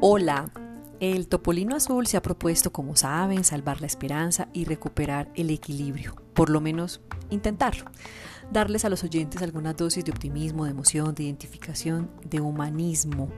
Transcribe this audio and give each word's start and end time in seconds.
Hola, 0.00 0.50
el 1.00 1.28
Topolino 1.28 1.76
Azul 1.76 2.06
se 2.06 2.16
ha 2.16 2.22
propuesto, 2.22 2.72
como 2.72 2.96
saben, 2.96 3.44
salvar 3.44 3.82
la 3.82 3.86
esperanza 3.88 4.48
y 4.54 4.64
recuperar 4.64 5.30
el 5.34 5.50
equilibrio, 5.50 6.16
por 6.38 6.50
lo 6.50 6.60
menos 6.60 7.00
intentarlo 7.30 7.90
darles 8.50 8.84
a 8.84 8.88
los 8.88 9.04
oyentes 9.04 9.42
alguna 9.42 9.74
dosis 9.74 10.04
de 10.04 10.10
optimismo, 10.10 10.64
de 10.64 10.70
emoción, 10.70 11.14
de 11.14 11.24
identificación, 11.24 12.10
de 12.24 12.40
humanismo. 12.40 13.28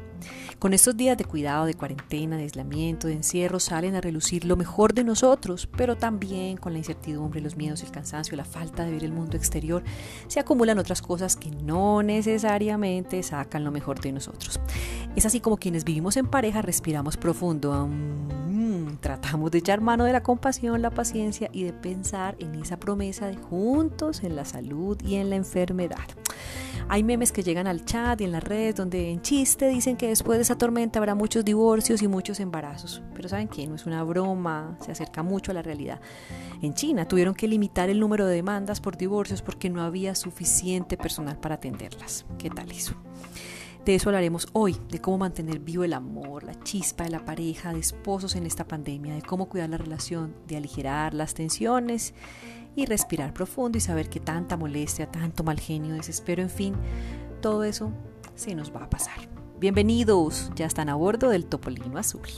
Con 0.58 0.74
estos 0.74 0.96
días 0.96 1.16
de 1.16 1.24
cuidado, 1.24 1.64
de 1.64 1.74
cuarentena, 1.74 2.36
de 2.36 2.42
aislamiento, 2.42 3.08
de 3.08 3.14
encierro, 3.14 3.58
salen 3.58 3.94
a 3.94 4.02
relucir 4.02 4.44
lo 4.44 4.54
mejor 4.54 4.92
de 4.92 5.02
nosotros, 5.02 5.66
pero 5.76 5.96
también 5.96 6.58
con 6.58 6.74
la 6.74 6.78
incertidumbre, 6.78 7.40
los 7.40 7.56
miedos, 7.56 7.82
el 7.82 7.90
cansancio, 7.90 8.36
la 8.36 8.44
falta 8.44 8.84
de 8.84 8.92
ver 8.92 9.04
el 9.04 9.12
mundo 9.12 9.36
exterior, 9.36 9.82
se 10.28 10.38
acumulan 10.38 10.78
otras 10.78 11.00
cosas 11.00 11.36
que 11.36 11.50
no 11.50 12.02
necesariamente 12.02 13.22
sacan 13.22 13.64
lo 13.64 13.70
mejor 13.70 14.00
de 14.00 14.12
nosotros. 14.12 14.60
Es 15.16 15.24
así 15.24 15.40
como 15.40 15.56
quienes 15.56 15.84
vivimos 15.84 16.18
en 16.18 16.26
pareja 16.26 16.60
respiramos 16.60 17.16
profundo, 17.16 17.88
mm, 17.88 18.49
tratamos 19.00 19.50
de 19.50 19.58
echar 19.58 19.80
mano 19.80 20.04
de 20.04 20.12
la 20.12 20.22
compasión, 20.22 20.82
la 20.82 20.90
paciencia 20.90 21.48
y 21.52 21.64
de 21.64 21.72
pensar 21.72 22.36
en 22.38 22.54
esa 22.54 22.78
promesa 22.78 23.26
de 23.26 23.36
juntos 23.36 24.22
en 24.22 24.36
la 24.36 24.44
salud 24.44 24.98
y 25.02 25.16
en 25.16 25.30
la 25.30 25.36
enfermedad. 25.36 25.98
Hay 26.88 27.04
memes 27.04 27.30
que 27.30 27.44
llegan 27.44 27.68
al 27.68 27.84
chat 27.84 28.20
y 28.20 28.24
en 28.24 28.32
las 28.32 28.42
redes 28.42 28.74
donde 28.74 29.10
en 29.10 29.22
chiste 29.22 29.68
dicen 29.68 29.96
que 29.96 30.08
después 30.08 30.38
de 30.38 30.42
esa 30.42 30.58
tormenta 30.58 30.98
habrá 30.98 31.14
muchos 31.14 31.44
divorcios 31.44 32.02
y 32.02 32.08
muchos 32.08 32.40
embarazos. 32.40 33.00
Pero 33.14 33.28
¿saben 33.28 33.46
qué? 33.46 33.66
No 33.68 33.76
es 33.76 33.86
una 33.86 34.02
broma, 34.02 34.76
se 34.80 34.90
acerca 34.90 35.22
mucho 35.22 35.52
a 35.52 35.54
la 35.54 35.62
realidad. 35.62 36.00
En 36.62 36.74
China 36.74 37.06
tuvieron 37.06 37.34
que 37.34 37.46
limitar 37.46 37.90
el 37.90 38.00
número 38.00 38.26
de 38.26 38.34
demandas 38.34 38.80
por 38.80 38.96
divorcios 38.96 39.40
porque 39.40 39.70
no 39.70 39.82
había 39.82 40.16
suficiente 40.16 40.96
personal 40.96 41.38
para 41.38 41.54
atenderlas. 41.54 42.26
¿Qué 42.38 42.50
tal 42.50 42.72
eso? 42.72 42.94
De 43.84 43.94
eso 43.94 44.10
hablaremos 44.10 44.46
hoy, 44.52 44.76
de 44.90 45.00
cómo 45.00 45.16
mantener 45.16 45.58
vivo 45.58 45.84
el 45.84 45.94
amor, 45.94 46.44
la 46.44 46.58
chispa 46.62 47.04
de 47.04 47.10
la 47.10 47.24
pareja, 47.24 47.72
de 47.72 47.80
esposos 47.80 48.36
en 48.36 48.44
esta 48.44 48.68
pandemia, 48.68 49.14
de 49.14 49.22
cómo 49.22 49.48
cuidar 49.48 49.70
la 49.70 49.78
relación, 49.78 50.34
de 50.46 50.58
aligerar 50.58 51.14
las 51.14 51.32
tensiones 51.32 52.12
y 52.76 52.84
respirar 52.84 53.32
profundo 53.32 53.78
y 53.78 53.80
saber 53.80 54.10
que 54.10 54.20
tanta 54.20 54.58
molestia, 54.58 55.10
tanto 55.10 55.44
mal 55.44 55.58
genio, 55.58 55.94
desespero, 55.94 56.42
en 56.42 56.50
fin, 56.50 56.74
todo 57.40 57.64
eso 57.64 57.90
se 58.34 58.54
nos 58.54 58.70
va 58.74 58.84
a 58.84 58.90
pasar. 58.90 59.28
Bienvenidos, 59.58 60.50
ya 60.56 60.66
están 60.66 60.90
a 60.90 60.94
bordo 60.94 61.30
del 61.30 61.46
Topolino 61.46 61.98
Azul. 61.98 62.28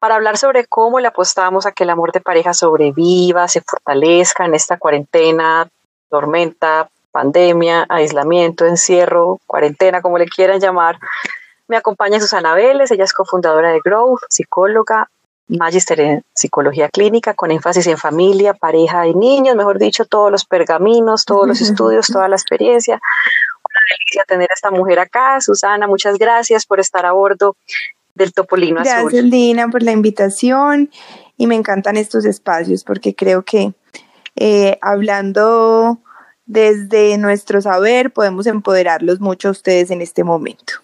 Para 0.00 0.16
hablar 0.16 0.38
sobre 0.38 0.64
cómo 0.64 0.98
le 0.98 1.08
apostamos 1.08 1.66
a 1.66 1.72
que 1.72 1.84
el 1.84 1.90
amor 1.90 2.10
de 2.10 2.20
pareja 2.20 2.54
sobreviva, 2.54 3.46
se 3.48 3.60
fortalezca 3.60 4.46
en 4.46 4.54
esta 4.54 4.78
cuarentena, 4.78 5.68
tormenta, 6.08 6.88
pandemia, 7.12 7.86
aislamiento, 7.88 8.64
encierro, 8.64 9.38
cuarentena, 9.46 10.00
como 10.00 10.16
le 10.16 10.26
quieran 10.26 10.58
llamar, 10.58 10.98
me 11.68 11.76
acompaña 11.76 12.18
Susana 12.18 12.54
Vélez, 12.54 12.90
ella 12.90 13.04
es 13.04 13.12
cofundadora 13.12 13.70
de 13.70 13.80
Growth, 13.84 14.22
psicóloga, 14.28 15.08
magister 15.46 16.00
en 16.00 16.24
psicología 16.34 16.88
clínica 16.88 17.34
con 17.34 17.50
énfasis 17.50 17.86
en 17.86 17.98
familia, 17.98 18.54
pareja 18.54 19.06
y 19.06 19.14
niños, 19.14 19.54
mejor 19.54 19.78
dicho, 19.78 20.04
todos 20.04 20.30
los 20.30 20.44
pergaminos, 20.44 21.24
todos 21.24 21.46
los 21.46 21.60
estudios, 21.68 22.06
toda 22.06 22.26
la 22.28 22.36
experiencia. 22.36 22.94
Una 22.94 23.80
delicia 23.88 24.24
tener 24.26 24.50
a 24.50 24.54
esta 24.54 24.70
mujer 24.70 24.98
acá. 24.98 25.40
Susana, 25.40 25.86
muchas 25.86 26.18
gracias 26.18 26.66
por 26.66 26.80
estar 26.80 27.04
a 27.06 27.12
bordo 27.12 27.54
del 28.14 28.32
Topolino 28.32 28.80
Azul. 28.80 28.92
Gracias, 28.92 29.24
Lina, 29.24 29.68
por 29.68 29.82
la 29.82 29.92
invitación 29.92 30.90
y 31.36 31.46
me 31.46 31.54
encantan 31.54 31.96
estos 31.96 32.24
espacios 32.24 32.84
porque 32.84 33.14
creo 33.14 33.42
que 33.44 33.72
eh, 34.36 34.78
hablando 34.82 35.98
desde 36.46 37.16
nuestro 37.18 37.60
saber 37.60 38.12
podemos 38.12 38.46
empoderarlos 38.46 39.20
mucho 39.20 39.48
a 39.48 39.52
ustedes 39.52 39.90
en 39.90 40.02
este 40.02 40.24
momento. 40.24 40.74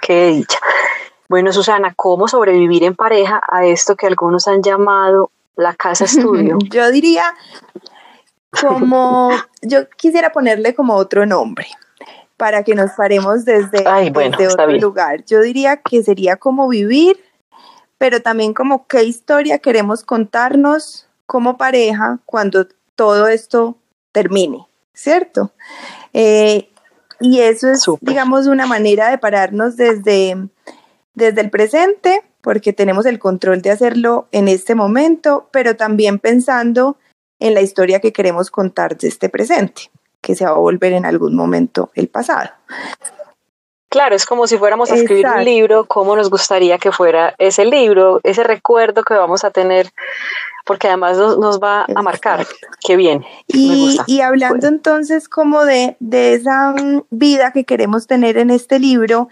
Qué 0.00 0.28
dicha. 0.28 0.58
Bueno, 1.28 1.52
Susana, 1.52 1.94
¿cómo 1.94 2.26
sobrevivir 2.26 2.84
en 2.84 2.96
pareja 2.96 3.40
a 3.48 3.64
esto 3.64 3.96
que 3.96 4.06
algunos 4.06 4.48
han 4.48 4.62
llamado 4.62 5.30
la 5.56 5.74
casa 5.74 6.04
estudio? 6.04 6.58
yo 6.70 6.90
diría 6.90 7.24
como, 8.60 9.30
yo 9.62 9.88
quisiera 9.90 10.32
ponerle 10.32 10.74
como 10.74 10.94
otro 10.94 11.26
nombre 11.26 11.68
para 12.40 12.62
que 12.62 12.74
nos 12.74 12.92
paremos 12.92 13.44
desde, 13.44 13.84
otro 14.48 14.72
lugar. 14.78 15.26
Yo 15.26 15.42
diría 15.42 15.76
que 15.76 16.02
sería 16.02 16.36
como 16.36 16.68
vivir, 16.68 17.22
pero 17.98 18.22
también 18.22 18.54
como 18.54 18.86
qué 18.86 19.04
historia 19.04 19.58
queremos 19.58 20.04
contarnos 20.04 21.06
como 21.26 21.58
pareja 21.58 22.18
cuando 22.24 22.66
todo 22.94 23.28
esto 23.28 23.76
termine, 24.12 24.66
¿cierto? 24.94 25.52
Eh, 26.14 26.70
y 27.20 27.40
eso 27.40 27.68
es, 27.68 27.84
digamos, 28.00 28.46
una 28.46 28.64
manera 28.64 29.10
de 29.10 29.18
pararnos 29.18 29.76
desde, 29.76 30.48
desde 31.12 31.42
el 31.42 31.50
presente, 31.50 32.22
porque 32.40 32.72
tenemos 32.72 33.04
el 33.04 33.18
control 33.18 33.60
de 33.60 33.70
hacerlo 33.70 34.28
en 34.32 34.48
este 34.48 34.74
momento, 34.74 35.50
pero 35.52 35.76
también 35.76 36.18
pensando 36.18 36.96
en 37.38 37.52
la 37.52 37.60
historia 37.60 38.00
que 38.00 38.14
queremos 38.14 38.50
contar 38.50 38.96
de 38.96 39.08
este 39.08 39.28
presente, 39.28 39.90
que 40.20 40.34
se 40.34 40.44
va 40.44 40.50
a 40.50 40.54
volver 40.54 40.92
en 40.92 41.06
algún 41.06 41.34
momento 41.34 41.90
el 41.94 42.08
pasado. 42.08 42.50
Claro, 43.88 44.14
es 44.14 44.24
como 44.24 44.46
si 44.46 44.56
fuéramos 44.56 44.92
a 44.92 44.94
escribir 44.94 45.26
un 45.26 45.44
libro, 45.44 45.84
cómo 45.86 46.14
nos 46.14 46.30
gustaría 46.30 46.78
que 46.78 46.92
fuera 46.92 47.34
ese 47.38 47.64
libro, 47.64 48.20
ese 48.22 48.44
recuerdo 48.44 49.02
que 49.02 49.14
vamos 49.14 49.42
a 49.42 49.50
tener 49.50 49.90
porque 50.64 50.86
además 50.86 51.16
nos, 51.16 51.58
va 51.58 51.86
a 51.92 52.02
marcar. 52.02 52.46
Qué 52.86 52.94
bien. 52.94 53.24
Y, 53.48 53.98
y 54.06 54.20
hablando 54.20 54.68
entonces 54.68 55.28
como 55.28 55.64
de, 55.64 55.96
de 55.98 56.34
esa 56.34 56.72
mm, 56.72 57.02
vida 57.10 57.50
que 57.52 57.64
queremos 57.64 58.06
tener 58.06 58.38
en 58.38 58.50
este 58.50 58.78
libro, 58.78 59.28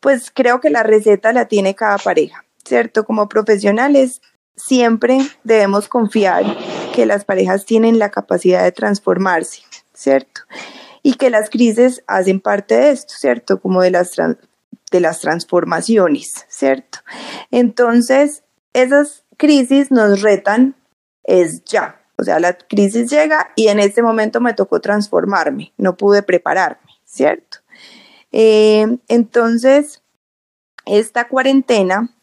pues 0.00 0.32
creo 0.34 0.60
que 0.60 0.70
la 0.70 0.82
receta 0.82 1.32
la 1.32 1.46
tiene 1.46 1.76
cada 1.76 1.98
pareja, 1.98 2.44
¿cierto? 2.64 3.04
Como 3.04 3.28
profesionales 3.28 4.20
siempre 4.56 5.18
debemos 5.44 5.86
confiar 5.86 6.44
que 6.92 7.06
las 7.06 7.24
parejas 7.24 7.64
tienen 7.64 8.00
la 8.00 8.10
capacidad 8.10 8.64
de 8.64 8.72
transformarse, 8.72 9.62
¿cierto? 10.02 10.42
Y 11.02 11.14
que 11.14 11.30
las 11.30 11.50
crisis 11.50 12.02
hacen 12.06 12.40
parte 12.40 12.74
de 12.74 12.90
esto, 12.90 13.14
¿cierto? 13.16 13.60
Como 13.60 13.82
de 13.82 13.90
las, 13.90 14.12
de 14.16 15.00
las 15.00 15.20
transformaciones, 15.20 16.46
¿cierto? 16.48 16.98
Entonces, 17.50 18.44
esas 18.72 19.24
crisis 19.36 19.90
nos 19.90 20.22
retan 20.22 20.74
es 21.24 21.64
ya. 21.64 22.00
O 22.18 22.24
sea, 22.24 22.40
la 22.40 22.56
crisis 22.56 23.10
llega 23.10 23.52
y 23.56 23.68
en 23.68 23.80
este 23.80 24.02
momento 24.02 24.40
me 24.40 24.54
tocó 24.54 24.80
transformarme, 24.80 25.72
no 25.76 25.96
pude 25.96 26.22
prepararme, 26.22 26.90
¿cierto? 27.04 27.58
Eh, 28.32 28.98
entonces, 29.08 30.02
esta 30.84 31.28
cuarentena 31.28 32.14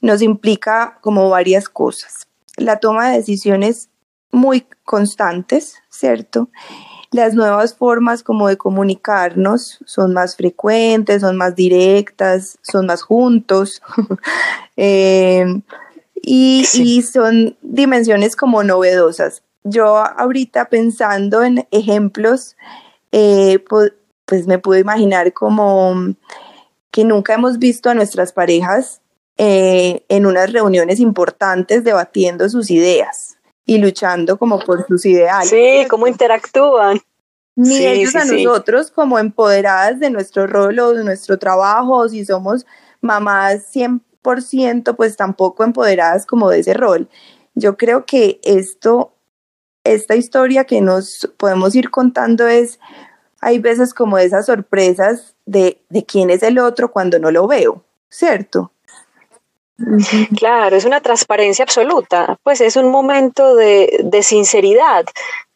nos 0.00 0.22
implica 0.22 0.98
como 1.00 1.28
varias 1.28 1.68
cosas. 1.68 2.26
La 2.56 2.78
toma 2.78 3.10
de 3.10 3.18
decisiones 3.18 3.88
muy 4.32 4.66
constantes, 4.84 5.76
¿cierto? 5.88 6.50
Las 7.12 7.34
nuevas 7.34 7.74
formas 7.74 8.22
como 8.22 8.48
de 8.48 8.56
comunicarnos 8.56 9.78
son 9.84 10.14
más 10.14 10.34
frecuentes, 10.34 11.20
son 11.20 11.36
más 11.36 11.54
directas, 11.54 12.58
son 12.62 12.86
más 12.86 13.02
juntos. 13.02 13.82
eh, 14.76 15.44
y, 16.22 17.02
son 17.02 17.56
dimensiones 17.60 18.34
como 18.34 18.62
novedosas. 18.62 19.42
Yo 19.64 19.98
ahorita 19.98 20.66
pensando 20.66 21.42
en 21.42 21.66
ejemplos, 21.70 22.56
eh, 23.12 23.62
pues, 23.68 24.46
me 24.46 24.58
puedo 24.58 24.80
imaginar 24.80 25.34
como 25.34 26.14
que 26.90 27.04
nunca 27.04 27.34
hemos 27.34 27.58
visto 27.58 27.90
a 27.90 27.94
nuestras 27.94 28.32
parejas 28.32 29.02
eh, 29.36 30.04
en 30.08 30.24
unas 30.24 30.52
reuniones 30.52 31.00
importantes 31.00 31.84
debatiendo 31.84 32.48
sus 32.48 32.70
ideas 32.70 33.36
y 33.66 33.78
luchando 33.78 34.38
como 34.38 34.58
por 34.58 34.86
sus 34.86 35.04
ideales. 35.06 35.50
Sí, 35.50 35.86
cómo 35.88 36.06
interactúan. 36.06 37.00
Ni 37.54 37.84
ellos 37.84 38.14
a 38.14 38.24
nosotros 38.24 38.90
como 38.90 39.18
empoderadas 39.18 40.00
de 40.00 40.10
nuestro 40.10 40.46
rol 40.46 40.78
o 40.78 40.94
de 40.94 41.04
nuestro 41.04 41.38
trabajo, 41.38 42.08
si 42.08 42.24
somos 42.24 42.64
mamás 43.00 43.64
siempre 43.64 44.12
ciento, 44.40 44.94
pues 44.94 45.16
tampoco 45.16 45.64
empoderadas 45.64 46.26
como 46.26 46.48
de 46.48 46.60
ese 46.60 46.74
rol. 46.74 47.08
Yo 47.54 47.76
creo 47.76 48.06
que 48.06 48.40
esto, 48.44 49.12
esta 49.84 50.14
historia 50.14 50.64
que 50.64 50.80
nos 50.80 51.30
podemos 51.36 51.74
ir 51.74 51.90
contando 51.90 52.46
es, 52.46 52.78
hay 53.40 53.58
veces 53.58 53.92
como 53.92 54.18
esas 54.18 54.46
sorpresas 54.46 55.34
de, 55.44 55.82
de 55.90 56.04
quién 56.04 56.30
es 56.30 56.42
el 56.42 56.58
otro 56.58 56.92
cuando 56.92 57.18
no 57.18 57.30
lo 57.30 57.46
veo, 57.46 57.84
¿cierto? 58.08 58.72
Claro, 60.36 60.76
es 60.76 60.84
una 60.84 61.00
transparencia 61.00 61.64
absoluta, 61.64 62.38
pues 62.44 62.60
es 62.60 62.76
un 62.76 62.90
momento 62.90 63.56
de, 63.56 64.00
de 64.04 64.22
sinceridad, 64.22 65.04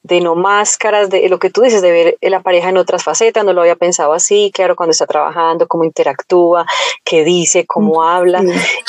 de 0.06 0.20
no 0.20 0.36
máscaras, 0.36 1.10
de 1.10 1.28
lo 1.28 1.38
que 1.38 1.50
tú 1.50 1.62
dices, 1.62 1.82
de 1.82 1.90
ver 1.90 2.18
la 2.20 2.40
pareja 2.40 2.68
en 2.68 2.76
otras 2.76 3.02
facetas, 3.02 3.44
no 3.44 3.52
lo 3.52 3.62
había 3.62 3.74
pensado 3.74 4.12
así, 4.12 4.52
claro, 4.54 4.76
cuando 4.76 4.92
está 4.92 5.06
trabajando, 5.06 5.66
cómo 5.66 5.84
interactúa, 5.84 6.64
qué 7.04 7.24
dice, 7.24 7.66
cómo 7.66 8.04
habla, 8.04 8.42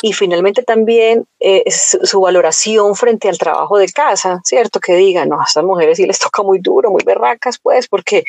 y 0.03 0.13
finalmente 0.13 0.61
también 0.61 1.25
eh, 1.39 1.63
su, 1.71 2.21
valoración 2.21 2.95
frente 2.95 3.29
al 3.29 3.37
trabajo 3.37 3.79
de 3.79 3.87
casa, 3.89 4.41
¿cierto? 4.43 4.79
Que 4.79 4.95
digan, 4.95 5.29
no, 5.29 5.41
a 5.41 5.45
estas 5.45 5.63
mujeres 5.63 5.97
sí 5.97 6.05
les 6.05 6.19
toca 6.19 6.43
muy 6.43 6.59
duro, 6.59 6.91
muy 6.91 7.03
berracas, 7.03 7.57
pues, 7.57 7.87
porque, 7.87 8.23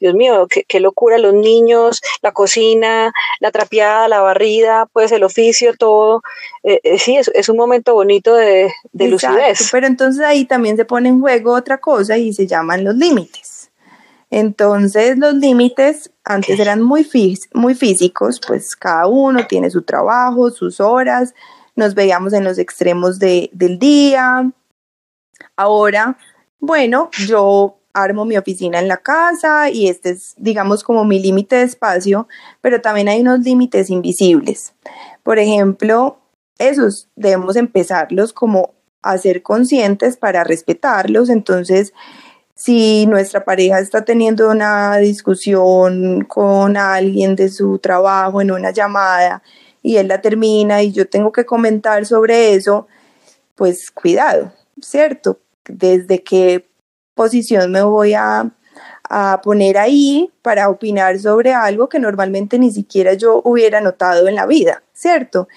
Dios 0.00 0.14
mío, 0.14 0.48
qué, 0.48 0.80
locura, 0.80 1.18
los 1.18 1.34
niños, 1.34 2.02
la 2.22 2.32
cocina, 2.32 3.12
la 3.38 3.50
trapeada, 3.52 4.08
la 4.08 4.20
barrida, 4.20 4.86
pues 4.92 5.12
el 5.12 5.22
oficio, 5.22 5.74
todo, 5.76 6.22
eh, 6.64 6.80
eh, 6.82 6.98
sí, 6.98 7.16
es, 7.16 7.30
es, 7.34 7.48
un 7.48 7.56
momento 7.56 7.94
bonito 7.94 8.34
de, 8.34 8.72
de 8.92 9.08
lucidez. 9.08 9.68
Pero 9.70 9.86
entonces 9.86 10.24
ahí 10.24 10.44
también 10.44 10.76
se 10.76 10.84
pone 10.84 11.08
en 11.08 11.20
juego 11.20 11.54
otra 11.54 11.78
cosa 11.78 12.16
y 12.16 12.31
se 12.32 12.46
llaman 12.46 12.84
los 12.84 12.94
límites. 12.94 13.70
Entonces 14.30 15.18
los 15.18 15.34
límites 15.34 16.10
antes 16.24 16.58
eran 16.58 16.80
muy, 16.80 17.06
muy 17.52 17.74
físicos, 17.74 18.40
pues 18.46 18.74
cada 18.76 19.06
uno 19.06 19.46
tiene 19.46 19.70
su 19.70 19.82
trabajo, 19.82 20.50
sus 20.50 20.80
horas, 20.80 21.34
nos 21.76 21.94
veíamos 21.94 22.32
en 22.32 22.44
los 22.44 22.58
extremos 22.58 23.18
de, 23.18 23.50
del 23.52 23.78
día. 23.78 24.50
Ahora, 25.56 26.16
bueno, 26.60 27.10
yo 27.26 27.78
armo 27.92 28.24
mi 28.24 28.36
oficina 28.36 28.78
en 28.78 28.88
la 28.88 28.98
casa 28.98 29.68
y 29.68 29.88
este 29.88 30.10
es, 30.10 30.34
digamos, 30.38 30.82
como 30.82 31.04
mi 31.04 31.20
límite 31.20 31.56
de 31.56 31.64
espacio, 31.64 32.28
pero 32.60 32.80
también 32.80 33.08
hay 33.08 33.20
unos 33.20 33.40
límites 33.40 33.90
invisibles. 33.90 34.72
Por 35.22 35.38
ejemplo, 35.38 36.18
esos 36.58 37.08
debemos 37.16 37.56
empezarlos 37.56 38.32
como 38.32 38.74
a 39.02 39.18
ser 39.18 39.42
conscientes 39.42 40.16
para 40.16 40.44
respetarlos. 40.44 41.28
Entonces, 41.28 41.92
si 42.54 43.06
nuestra 43.06 43.44
pareja 43.44 43.80
está 43.80 44.04
teniendo 44.04 44.48
una 44.48 44.96
discusión 44.98 46.24
con 46.24 46.76
alguien 46.76 47.34
de 47.34 47.48
su 47.48 47.78
trabajo 47.78 48.40
en 48.40 48.52
una 48.52 48.70
llamada 48.70 49.42
y 49.82 49.96
él 49.96 50.08
la 50.08 50.20
termina 50.20 50.82
y 50.82 50.92
yo 50.92 51.08
tengo 51.08 51.32
que 51.32 51.44
comentar 51.44 52.06
sobre 52.06 52.54
eso, 52.54 52.86
pues 53.56 53.90
cuidado, 53.90 54.52
¿cierto? 54.80 55.40
Desde 55.64 56.22
qué 56.22 56.68
posición 57.14 57.72
me 57.72 57.82
voy 57.82 58.14
a, 58.14 58.52
a 59.10 59.40
poner 59.42 59.76
ahí 59.76 60.30
para 60.42 60.68
opinar 60.68 61.18
sobre 61.18 61.52
algo 61.52 61.88
que 61.88 61.98
normalmente 61.98 62.58
ni 62.58 62.70
siquiera 62.70 63.14
yo 63.14 63.40
hubiera 63.44 63.80
notado 63.80 64.28
en 64.28 64.36
la 64.36 64.46
vida, 64.46 64.82
¿cierto? 64.92 65.48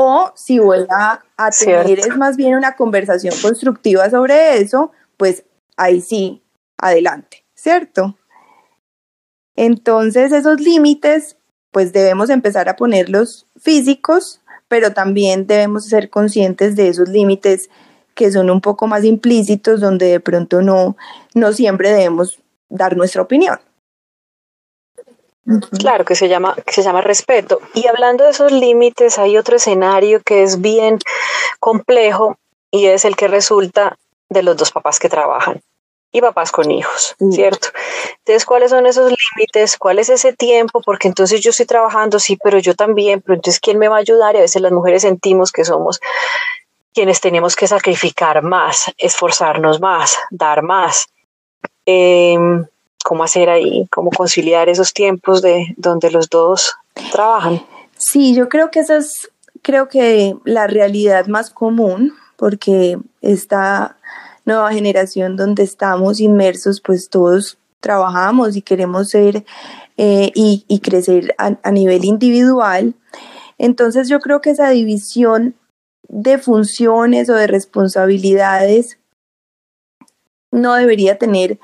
O 0.00 0.30
si 0.36 0.60
voy 0.60 0.86
a, 0.90 1.24
tener 1.58 1.98
es 1.98 2.16
más 2.16 2.36
bien 2.36 2.54
una 2.54 2.76
conversación 2.76 3.34
constructiva 3.42 4.08
sobre 4.08 4.58
eso, 4.58 4.92
pues 5.16 5.42
ahí 5.76 6.00
sí, 6.00 6.40
adelante, 6.76 7.44
¿cierto? 7.56 8.16
Entonces 9.56 10.30
esos 10.30 10.60
límites, 10.60 11.36
pues 11.72 11.92
debemos 11.92 12.30
empezar 12.30 12.68
a 12.68 12.76
ponerlos 12.76 13.48
físicos, 13.56 14.40
pero 14.68 14.92
también 14.92 15.48
debemos 15.48 15.86
ser 15.86 16.10
conscientes 16.10 16.76
de 16.76 16.86
esos 16.86 17.08
límites 17.08 17.68
que 18.14 18.30
son 18.30 18.50
un 18.50 18.60
poco 18.60 18.86
más 18.86 19.02
implícitos, 19.02 19.80
donde 19.80 20.06
de 20.06 20.20
pronto 20.20 20.62
no, 20.62 20.96
no 21.34 21.52
siempre 21.52 21.90
debemos 21.90 22.38
dar 22.68 22.96
nuestra 22.96 23.22
opinión. 23.22 23.58
Claro, 25.78 26.04
que 26.04 26.14
se 26.14 26.28
llama, 26.28 26.54
que 26.66 26.72
se 26.72 26.82
llama 26.82 27.00
respeto. 27.00 27.60
Y 27.74 27.86
hablando 27.86 28.24
de 28.24 28.30
esos 28.30 28.52
límites, 28.52 29.18
hay 29.18 29.38
otro 29.38 29.56
escenario 29.56 30.20
que 30.22 30.42
es 30.42 30.60
bien 30.60 30.98
complejo 31.58 32.36
y 32.70 32.86
es 32.86 33.04
el 33.04 33.16
que 33.16 33.28
resulta 33.28 33.96
de 34.28 34.42
los 34.42 34.56
dos 34.56 34.72
papás 34.72 34.98
que 34.98 35.08
trabajan 35.08 35.62
y 36.12 36.20
papás 36.20 36.52
con 36.52 36.70
hijos, 36.70 37.16
¿cierto? 37.32 37.68
Entonces, 38.18 38.44
¿cuáles 38.44 38.70
son 38.70 38.86
esos 38.86 39.10
límites? 39.10 39.76
¿Cuál 39.78 39.98
es 39.98 40.08
ese 40.08 40.32
tiempo? 40.32 40.80
Porque 40.84 41.08
entonces 41.08 41.40
yo 41.40 41.50
estoy 41.50 41.66
trabajando, 41.66 42.18
sí, 42.18 42.38
pero 42.42 42.58
yo 42.58 42.74
también, 42.74 43.20
pero 43.20 43.34
entonces, 43.34 43.60
¿quién 43.60 43.78
me 43.78 43.88
va 43.88 43.96
a 43.96 44.00
ayudar? 44.00 44.34
Y 44.34 44.38
a 44.38 44.42
veces 44.42 44.60
las 44.62 44.72
mujeres 44.72 45.02
sentimos 45.02 45.52
que 45.52 45.64
somos 45.64 46.00
quienes 46.94 47.20
tenemos 47.20 47.54
que 47.56 47.68
sacrificar 47.68 48.42
más, 48.42 48.92
esforzarnos 48.96 49.80
más, 49.80 50.16
dar 50.30 50.62
más. 50.62 51.06
Eh, 51.86 52.36
cómo 53.08 53.24
hacer 53.24 53.48
ahí, 53.48 53.88
cómo 53.90 54.10
conciliar 54.10 54.68
esos 54.68 54.92
tiempos 54.92 55.40
de 55.40 55.74
donde 55.78 56.10
los 56.10 56.28
dos 56.28 56.74
trabajan. 57.10 57.62
Sí, 57.96 58.34
yo 58.34 58.50
creo 58.50 58.70
que 58.70 58.80
esa 58.80 58.98
es, 58.98 59.30
creo 59.62 59.88
que 59.88 60.36
la 60.44 60.66
realidad 60.66 61.26
más 61.26 61.48
común, 61.48 62.12
porque 62.36 62.98
esta 63.22 63.96
nueva 64.44 64.70
generación 64.74 65.36
donde 65.36 65.62
estamos 65.62 66.20
inmersos, 66.20 66.82
pues 66.82 67.08
todos 67.08 67.56
trabajamos 67.80 68.56
y 68.56 68.60
queremos 68.60 69.08
ser 69.08 69.46
eh, 69.96 70.30
y, 70.34 70.80
crecer 70.80 71.34
a 71.38 71.70
nivel 71.70 72.04
individual. 72.04 72.94
Entonces 73.56 74.10
yo 74.10 74.20
creo 74.20 74.42
que 74.42 74.50
esa 74.50 74.68
división 74.68 75.54
de 76.08 76.36
funciones 76.36 77.30
o 77.30 77.34
de 77.36 77.46
responsabilidades 77.46 78.98
no 80.50 80.74
debería 80.74 81.16
tener 81.16 81.58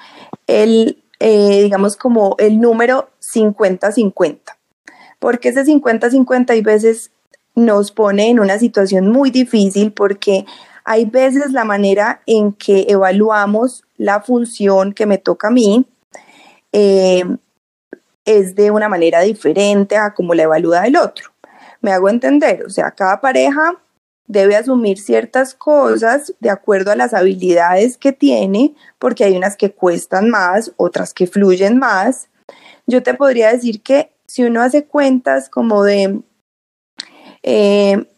el, 0.47 1.04
eh, 1.21 1.63
digamos, 1.63 1.97
como 1.97 2.37
el 2.39 2.61
número 2.61 3.11
50-50, 3.21 4.39
porque 5.19 5.49
ese 5.49 5.65
50-50 5.65 6.51
hay 6.51 6.63
veces 6.63 7.11
nos 7.55 7.93
pone 7.93 8.31
en 8.31 8.41
una 8.41 8.59
situación 8.59 9.11
muy 9.11 9.31
difícil 9.31 9.93
porque 9.93 10.45
hay 10.85 11.05
veces 11.05 11.53
la 11.53 11.65
manera 11.65 12.21
en 12.27 12.53
que 12.53 12.87
evaluamos 12.89 13.85
la 13.97 14.21
función 14.21 14.93
que 14.93 15.07
me 15.07 15.19
toca 15.19 15.49
a 15.49 15.51
mí 15.51 15.87
eh, 16.73 17.25
es 18.25 18.55
de 18.55 18.71
una 18.71 18.89
manera 18.89 19.21
diferente 19.21 19.97
a 19.97 20.13
como 20.15 20.35
la 20.35 20.45
evalúa 20.45 20.87
el 20.87 20.97
otro. 20.97 21.31
Me 21.81 21.93
hago 21.93 22.09
entender, 22.09 22.65
o 22.65 22.71
sea, 22.71 22.91
cada 22.91 23.21
pareja 23.21 23.75
debe 24.27 24.57
asumir 24.57 24.99
ciertas 24.99 25.55
cosas 25.55 26.35
de 26.41 26.51
acuerdo 26.51 26.91
a 26.91 26.97
las 26.97 27.15
habilidades 27.15 27.99
que 27.99 28.13
tiene, 28.13 28.75
porque 28.99 29.25
hay 29.25 29.37
unas 29.37 29.57
que 29.57 29.73
cuestan 29.73 30.31
más, 30.31 30.73
otras 30.77 31.13
que 31.13 31.27
fluyen 31.27 31.79
más. 31.79 32.29
Yo 32.87 33.03
te 33.03 33.15
podría 33.15 33.53
decir 33.53 33.83
que 33.83 34.13
si 34.27 34.45
uno 34.45 34.63
hace 34.63 34.85
cuentas 34.85 35.49
como 35.49 35.85
de, 35.85 36.21
eh, 37.43 38.09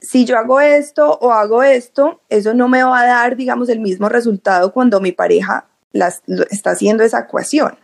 si 0.00 0.24
yo 0.24 0.38
hago 0.38 0.60
esto 0.60 1.18
o 1.20 1.32
hago 1.32 1.62
esto, 1.62 2.20
eso 2.28 2.54
no 2.54 2.68
me 2.68 2.82
va 2.82 3.00
a 3.00 3.06
dar, 3.06 3.36
digamos, 3.36 3.68
el 3.68 3.80
mismo 3.80 4.08
resultado 4.08 4.72
cuando 4.72 5.00
mi 5.00 5.12
pareja 5.12 5.66
las, 5.92 6.22
está 6.50 6.72
haciendo 6.72 7.04
esa 7.04 7.20
ecuación, 7.20 7.78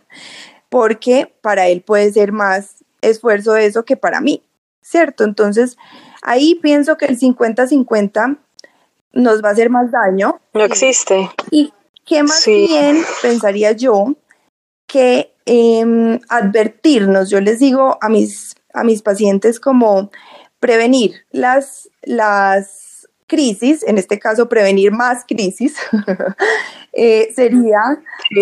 porque 0.69 1.33
para 1.41 1.67
él 1.67 1.81
puede 1.81 2.11
ser 2.13 2.31
más 2.31 2.83
esfuerzo 3.01 3.55
eso 3.55 3.83
que 3.85 3.97
para 3.97 4.21
mí, 4.21 4.43
¿cierto? 4.81 5.23
Entonces, 5.23 5.77
Ahí 6.21 6.55
pienso 6.55 6.97
que 6.97 7.05
el 7.05 7.19
50-50 7.19 8.37
nos 9.13 9.43
va 9.43 9.49
a 9.49 9.51
hacer 9.51 9.69
más 9.69 9.91
daño. 9.91 10.39
No 10.53 10.63
existe. 10.63 11.29
Y 11.49 11.73
qué 12.05 12.23
más 12.23 12.45
bien 12.45 13.03
pensaría 13.21 13.71
yo 13.71 14.15
que 14.87 15.33
em, 15.45 16.19
advertirnos, 16.29 17.29
yo 17.29 17.39
les 17.41 17.59
digo 17.59 17.97
a 18.01 18.09
mis, 18.09 18.55
a 18.73 18.83
mis 18.83 19.01
pacientes 19.01 19.59
como 19.59 20.11
prevenir 20.59 21.25
las, 21.31 21.89
las 22.03 23.07
crisis, 23.27 23.83
en 23.83 23.97
este 23.97 24.19
caso 24.19 24.49
prevenir 24.49 24.91
más 24.91 25.23
crisis, 25.25 25.77
eh, 26.93 27.31
sería, 27.33 27.79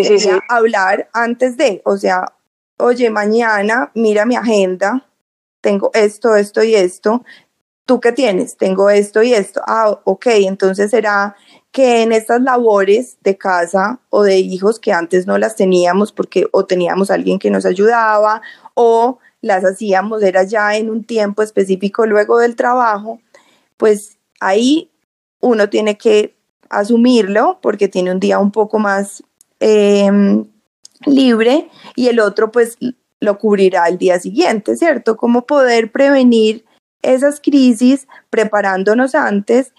sería 0.04 0.40
hablar 0.50 1.08
antes 1.14 1.58
de, 1.58 1.84
o 1.86 1.96
sea, 1.96 2.34
oye, 2.78 3.12
mañana 3.12 3.92
mira 3.94 4.26
mi 4.26 4.36
agenda, 4.36 5.06
tengo 5.62 5.92
esto, 5.94 6.36
esto 6.36 6.64
y 6.64 6.74
esto, 6.74 7.24
¿tú 7.90 8.00
qué 8.00 8.12
tienes? 8.12 8.56
Tengo 8.56 8.92
esto 8.92 9.24
y 9.24 9.34
esto. 9.34 9.62
Ah, 9.66 10.00
ok, 10.04 10.28
entonces 10.28 10.92
será 10.92 11.36
que 11.72 12.04
en 12.04 12.12
estas 12.12 12.40
labores 12.40 13.18
de 13.24 13.36
casa 13.36 14.00
o 14.12 14.22
de 14.22 14.38
hijos 14.38 14.80
que 14.80 14.94
antes 14.94 15.26
no 15.26 15.40
las 15.40 15.56
teníamos 15.56 16.12
porque 16.12 16.46
o 16.52 16.68
teníamos 16.68 17.10
alguien 17.10 17.40
que 17.40 17.50
nos 17.50 17.66
ayudaba 17.66 18.44
o 18.76 19.18
las 19.42 19.66
hacíamos, 19.66 20.22
era 20.22 20.44
ya 20.44 20.78
en 20.78 20.92
un 20.92 21.04
tiempo 21.04 21.42
específico 21.42 22.06
luego 22.06 22.38
del 22.38 22.56
trabajo, 22.56 23.22
pues 23.76 24.20
ahí 24.40 24.92
uno 25.40 25.68
tiene 25.70 25.98
que 25.98 26.36
asumirlo 26.70 27.58
porque 27.60 27.88
tiene 27.88 28.12
un 28.12 28.20
día 28.20 28.38
un 28.38 28.52
poco 28.52 28.78
más 28.78 29.24
em, 29.60 30.46
libre 31.08 31.72
y 31.96 32.10
el 32.10 32.20
otro 32.20 32.52
pues 32.52 32.78
lo 33.20 33.40
cubrirá 33.40 33.88
el 33.88 33.98
día 33.98 34.20
siguiente, 34.20 34.78
¿cierto? 34.78 35.18
Cómo 35.18 35.48
poder 35.48 35.92
prevenir 35.92 36.69
esas 37.02 37.40
crisis 37.42 38.08
preparándonos 38.30 39.16
antes 39.16 39.74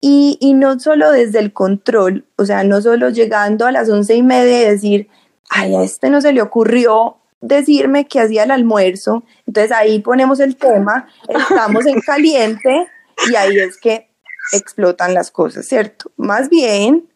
y, 0.00 0.38
no 0.54 0.78
solo 0.78 1.10
desde 1.10 1.40
el 1.40 1.52
control, 1.52 2.24
o 2.36 2.44
sea, 2.44 2.62
no 2.62 2.80
solo 2.80 3.10
llegando 3.10 3.66
a 3.66 3.72
las 3.72 3.88
once 3.88 4.14
y 4.14 4.22
media 4.22 4.62
y 4.62 4.70
decir, 4.70 5.08
ay, 5.50 5.74
a 5.74 5.82
este 5.82 6.08
no 6.08 6.20
se 6.20 6.32
le 6.32 6.40
ocurrió 6.40 7.16
decirme 7.40 8.06
que 8.06 8.20
hacía 8.20 8.44
el 8.44 8.50
almuerzo, 8.50 9.24
entonces 9.46 9.72
ahí 9.72 10.00
ponemos 10.00 10.40
el 10.40 10.56
tema, 10.56 11.08
estamos 11.28 11.86
en 11.86 12.00
caliente 12.00 12.88
y 13.28 13.34
ahí 13.34 13.58
es 13.58 13.76
que 13.76 14.08
explotan 14.52 15.14
las 15.14 15.30
cosas, 15.30 15.66
¿cierto? 15.66 16.12
Más 16.16 16.48
bien, 16.48 17.08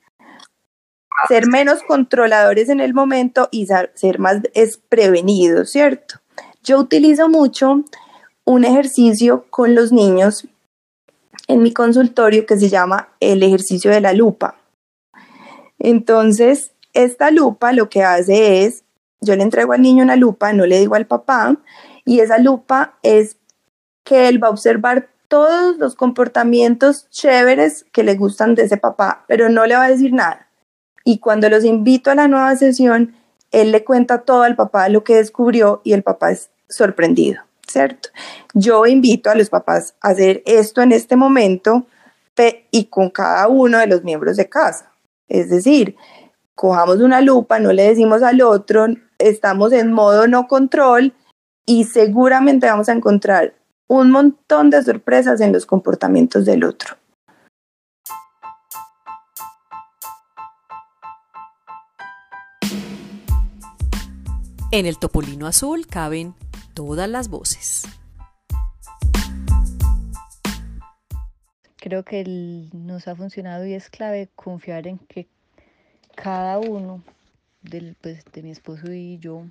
ser 1.28 1.46
menos 1.46 1.82
controladores 1.82 2.68
en 2.68 2.80
el 2.80 2.94
momento 2.94 3.48
y 3.52 3.66
ser 3.66 4.18
más 4.18 4.38
es 4.54 4.76
prevenidos, 4.76 5.70
¿cierto? 5.70 6.16
Yo 6.64 6.78
utilizo 6.78 7.28
mucho 7.28 7.84
un 8.44 8.64
ejercicio 8.64 9.46
con 9.50 9.74
los 9.74 9.92
niños 9.92 10.46
en 11.48 11.62
mi 11.62 11.72
consultorio 11.72 12.46
que 12.46 12.58
se 12.58 12.68
llama 12.68 13.08
el 13.20 13.42
ejercicio 13.42 13.90
de 13.90 14.00
la 14.00 14.12
lupa. 14.12 14.56
Entonces, 15.78 16.72
esta 16.94 17.30
lupa 17.30 17.72
lo 17.72 17.88
que 17.88 18.02
hace 18.02 18.64
es, 18.64 18.84
yo 19.20 19.36
le 19.36 19.42
entrego 19.42 19.72
al 19.72 19.82
niño 19.82 20.04
una 20.04 20.16
lupa, 20.16 20.52
no 20.52 20.66
le 20.66 20.78
digo 20.78 20.94
al 20.94 21.06
papá, 21.06 21.56
y 22.04 22.20
esa 22.20 22.38
lupa 22.38 22.98
es 23.02 23.36
que 24.04 24.28
él 24.28 24.42
va 24.42 24.48
a 24.48 24.50
observar 24.50 25.08
todos 25.28 25.78
los 25.78 25.94
comportamientos 25.94 27.08
chéveres 27.10 27.86
que 27.92 28.02
le 28.02 28.16
gustan 28.16 28.54
de 28.54 28.64
ese 28.64 28.76
papá, 28.76 29.24
pero 29.28 29.48
no 29.48 29.66
le 29.66 29.76
va 29.76 29.84
a 29.84 29.90
decir 29.90 30.12
nada. 30.12 30.48
Y 31.04 31.18
cuando 31.18 31.48
los 31.48 31.64
invito 31.64 32.10
a 32.10 32.14
la 32.14 32.28
nueva 32.28 32.54
sesión, 32.56 33.14
él 33.50 33.72
le 33.72 33.84
cuenta 33.84 34.22
todo 34.22 34.42
al 34.42 34.56
papá 34.56 34.88
lo 34.88 35.04
que 35.04 35.16
descubrió 35.16 35.80
y 35.84 35.94
el 35.94 36.02
papá 36.02 36.32
es 36.32 36.50
sorprendido, 36.68 37.42
¿cierto? 37.72 38.10
Yo 38.54 38.86
invito 38.86 39.30
a 39.30 39.34
los 39.34 39.50
papás 39.50 39.94
a 40.00 40.08
hacer 40.08 40.42
esto 40.46 40.82
en 40.82 40.92
este 40.92 41.16
momento 41.16 41.86
y 42.70 42.86
con 42.86 43.10
cada 43.10 43.48
uno 43.48 43.78
de 43.78 43.86
los 43.86 44.02
miembros 44.04 44.36
de 44.36 44.48
casa. 44.48 44.90
Es 45.28 45.50
decir, 45.50 45.96
cojamos 46.54 46.98
una 46.98 47.20
lupa, 47.20 47.58
no 47.58 47.72
le 47.72 47.84
decimos 47.84 48.22
al 48.22 48.40
otro, 48.42 48.86
estamos 49.18 49.72
en 49.72 49.92
modo 49.92 50.26
no 50.26 50.46
control 50.48 51.14
y 51.66 51.84
seguramente 51.84 52.66
vamos 52.66 52.88
a 52.88 52.92
encontrar 52.92 53.54
un 53.86 54.10
montón 54.10 54.70
de 54.70 54.82
sorpresas 54.82 55.40
en 55.40 55.52
los 55.52 55.66
comportamientos 55.66 56.44
del 56.44 56.64
otro. 56.64 56.96
En 64.70 64.86
el 64.86 64.98
topolino 64.98 65.46
azul 65.46 65.86
caben 65.86 66.34
todas 66.74 67.08
las 67.08 67.28
voces. 67.28 67.84
Creo 71.76 72.04
que 72.04 72.24
nos 72.72 73.08
ha 73.08 73.16
funcionado 73.16 73.66
y 73.66 73.74
es 73.74 73.90
clave 73.90 74.28
confiar 74.36 74.86
en 74.86 74.98
que 74.98 75.26
cada 76.14 76.58
uno 76.58 77.02
pues, 78.00 78.24
de 78.32 78.42
mi 78.42 78.50
esposo 78.50 78.92
y 78.92 79.18
yo 79.18 79.46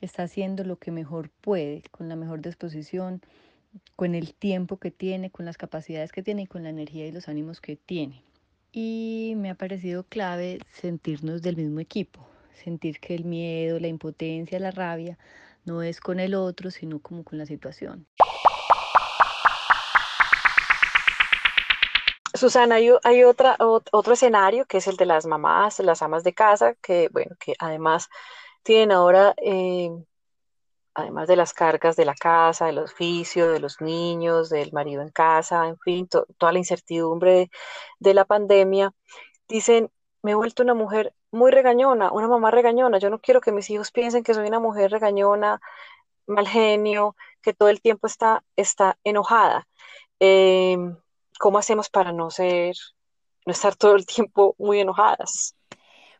está 0.00 0.24
haciendo 0.24 0.64
lo 0.64 0.76
que 0.76 0.90
mejor 0.90 1.30
puede, 1.40 1.82
con 1.90 2.08
la 2.08 2.16
mejor 2.16 2.40
disposición, 2.40 3.20
con 3.96 4.14
el 4.14 4.34
tiempo 4.34 4.78
que 4.78 4.90
tiene, 4.90 5.30
con 5.30 5.44
las 5.44 5.56
capacidades 5.56 6.12
que 6.12 6.22
tiene 6.22 6.42
y 6.42 6.46
con 6.46 6.62
la 6.62 6.70
energía 6.70 7.06
y 7.06 7.12
los 7.12 7.28
ánimos 7.28 7.60
que 7.60 7.76
tiene. 7.76 8.22
Y 8.72 9.34
me 9.36 9.50
ha 9.50 9.54
parecido 9.54 10.04
clave 10.04 10.60
sentirnos 10.72 11.42
del 11.42 11.56
mismo 11.56 11.80
equipo, 11.80 12.26
sentir 12.64 12.98
que 12.98 13.14
el 13.14 13.24
miedo, 13.24 13.78
la 13.78 13.88
impotencia, 13.88 14.58
la 14.58 14.70
rabia 14.70 15.18
no 15.64 15.82
es 15.82 16.00
con 16.00 16.20
el 16.20 16.34
otro, 16.34 16.70
sino 16.70 17.00
como 17.00 17.24
con 17.24 17.38
la 17.38 17.46
situación. 17.46 18.06
Susana, 22.34 22.74
hay, 22.74 23.24
otra, 23.24 23.56
otro 23.58 24.12
escenario 24.12 24.66
que 24.66 24.78
es 24.78 24.88
el 24.88 24.96
de 24.96 25.06
las 25.06 25.24
mamás, 25.24 25.78
las 25.78 26.02
amas 26.02 26.24
de 26.24 26.34
casa, 26.34 26.74
que 26.82 27.08
bueno, 27.12 27.36
que 27.38 27.54
además 27.60 28.08
tienen 28.64 28.90
ahora, 28.90 29.34
eh, 29.36 29.90
además 30.94 31.28
de 31.28 31.36
las 31.36 31.54
cargas 31.54 31.94
de 31.94 32.04
la 32.04 32.14
casa, 32.14 32.66
del 32.66 32.80
oficio, 32.80 33.52
de 33.52 33.60
los 33.60 33.80
niños, 33.80 34.50
del 34.50 34.72
marido 34.72 35.00
en 35.00 35.10
casa, 35.10 35.68
en 35.68 35.78
fin, 35.78 36.08
toda 36.08 36.52
la 36.52 36.58
incertidumbre 36.58 37.50
de 38.00 38.14
la 38.14 38.24
pandemia, 38.24 38.92
dicen, 39.48 39.90
me 40.24 40.30
he 40.30 40.34
vuelto 40.34 40.62
una 40.62 40.72
mujer 40.72 41.14
muy 41.32 41.50
regañona, 41.50 42.10
una 42.10 42.26
mamá 42.26 42.50
regañona. 42.50 42.98
Yo 42.98 43.10
no 43.10 43.20
quiero 43.20 43.42
que 43.42 43.52
mis 43.52 43.68
hijos 43.68 43.92
piensen 43.92 44.22
que 44.24 44.32
soy 44.32 44.48
una 44.48 44.58
mujer 44.58 44.90
regañona, 44.90 45.60
mal 46.26 46.48
genio, 46.48 47.14
que 47.42 47.52
todo 47.52 47.68
el 47.68 47.82
tiempo 47.82 48.06
está, 48.06 48.42
está 48.56 48.98
enojada. 49.04 49.68
Em, 50.18 50.96
¿Cómo 51.38 51.58
hacemos 51.58 51.90
para 51.90 52.10
no 52.12 52.30
ser, 52.30 52.74
no 53.44 53.52
estar 53.52 53.76
todo 53.76 53.96
el 53.96 54.06
tiempo 54.06 54.54
muy 54.58 54.80
enojadas? 54.80 55.56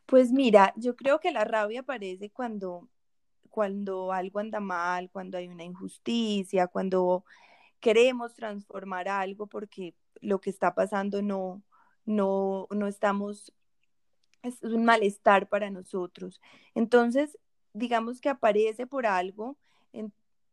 Pues 0.04 0.30
mira, 0.32 0.74
yo 0.76 0.96
creo 0.96 1.18
que 1.18 1.30
la 1.30 1.44
rabia 1.44 1.80
aparece 1.80 2.28
cuando, 2.28 2.86
cuando 3.48 4.12
algo 4.12 4.38
anda 4.38 4.60
mal, 4.60 5.08
cuando 5.10 5.38
hay 5.38 5.48
una 5.48 5.64
injusticia, 5.64 6.66
cuando 6.66 7.24
queremos 7.80 8.34
transformar 8.34 9.08
algo 9.08 9.46
porque 9.46 9.94
lo 10.20 10.42
que 10.42 10.50
está 10.50 10.74
pasando 10.74 11.22
no, 11.22 11.62
no, 12.04 12.66
no 12.70 12.86
estamos 12.86 13.50
es 14.44 14.62
un 14.62 14.84
malestar 14.84 15.48
para 15.48 15.70
nosotros. 15.70 16.40
Entonces, 16.74 17.38
digamos 17.72 18.20
que 18.20 18.28
aparece 18.28 18.86
por 18.86 19.06
algo. 19.06 19.56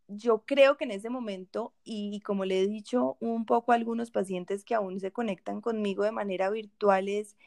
yo 0.07 0.43
creo 0.45 0.77
que 0.77 0.83
en 0.86 0.91
ese 0.91 1.10
momento, 1.10 1.74
y, 1.86 2.19
como 2.21 2.45
le 2.45 2.62
he 2.62 2.67
dicho 2.67 3.17
un 3.21 3.45
poco 3.45 3.71
a 3.71 3.75
algunos 3.75 4.12
pacientes 4.12 4.65
que 4.65 4.75
aún 4.75 5.00
se 5.00 5.12
conectan 5.12 5.62
conmigo 5.62 6.03
de 6.03 6.12
manera 6.12 6.50
virtual, 6.50 7.07
es 7.10 7.38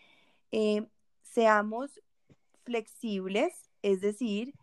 eh, 0.53 0.87
seamos 1.23 2.01
flexibles, 2.65 3.71
es 3.83 4.01
decir, 4.01 4.55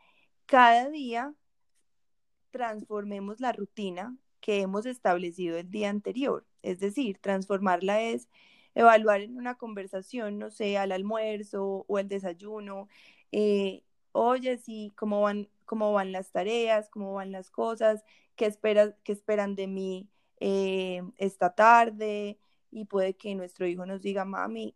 cada 0.48 0.90
día 0.90 1.36
transformemos 2.52 3.40
la 3.40 3.54
rutina 3.54 4.18
que 4.42 4.62
hemos 4.62 4.86
establecido 4.86 5.58
el 5.58 5.70
día 5.72 5.90
anterior. 5.90 6.46
Es 6.64 6.80
decir, 6.80 7.20
transformarla 7.20 8.02
es 8.02 8.30
evaluar 8.76 9.22
en 9.22 9.38
una 9.38 9.56
conversación, 9.56 10.40
no 10.40 10.50
sé, 10.50 10.78
al 10.78 10.92
almuerzo 10.92 11.86
o 11.88 12.00
el 12.00 12.08
desayuno, 12.08 12.88
eh, 13.32 13.84
oye, 14.12 14.58
sí, 14.58 14.94
cómo 14.96 15.22
van, 15.22 15.50
cómo 15.66 15.94
van 15.94 16.12
las 16.12 16.32
tareas, 16.32 16.90
cómo 16.90 17.14
van 17.14 17.32
las 17.32 17.50
cosas, 17.50 18.04
qué, 18.36 18.46
esperas, 18.46 18.96
qué 19.04 19.12
esperan 19.14 19.56
de 19.56 19.68
mí 19.68 20.10
eh, 20.40 21.02
esta 21.18 21.54
tarde, 21.56 22.40
y 22.72 22.86
puede 22.86 23.16
que 23.16 23.36
nuestro 23.36 23.68
hijo 23.68 23.86
nos 23.86 24.02
diga, 24.02 24.26
mami, 24.26 24.76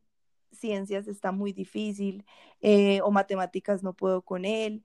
ciencias 0.52 1.08
está 1.08 1.32
muy 1.32 1.54
difícil 1.54 2.26
eh, 2.62 3.02
o 3.02 3.12
matemáticas 3.12 3.84
no 3.84 3.94
puedo 3.94 4.22
con 4.22 4.46
él. 4.46 4.84